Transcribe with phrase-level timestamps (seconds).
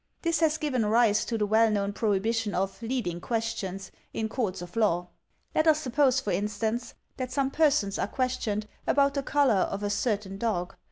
[0.23, 4.75] This has given rise to the well known prohibition of" leading questions" in courts of
[4.75, 5.09] law.
[5.53, 9.83] Let us suppose, for instance, that some persons are ques tioned about the colour of
[9.83, 10.75] a certain dog.